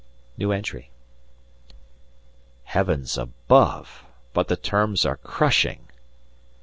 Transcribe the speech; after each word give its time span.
Heavens 2.63 3.19
above! 3.19 4.03
but 4.33 4.47
the 4.47 4.57
terms 4.57 5.05
are 5.05 5.17
crushing! 5.17 5.89